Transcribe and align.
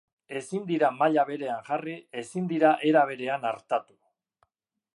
Ezin 0.37 0.63
dira 0.69 0.87
maila 1.01 1.25
berean 1.27 1.59
jarri, 1.67 1.93
ezin 2.21 2.47
dira 2.53 2.73
era 2.93 3.07
berean 3.11 3.49
artatu. 3.51 3.99